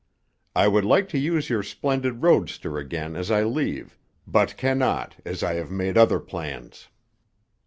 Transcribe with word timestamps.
"I 0.55 0.67
would 0.67 0.83
like 0.83 1.09
to 1.09 1.19
use 1.19 1.47
your 1.51 1.61
splendid 1.61 2.23
roadster 2.23 2.79
again 2.79 3.15
as 3.15 3.29
I 3.29 3.43
leave, 3.43 3.99
but 4.25 4.57
cannot, 4.57 5.17
as 5.25 5.43
I 5.43 5.53
have 5.53 5.69
made 5.69 5.95
other 5.95 6.19
plans. 6.19 6.87